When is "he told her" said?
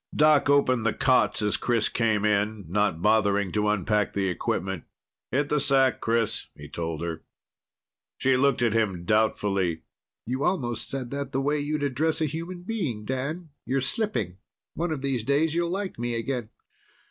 6.55-7.21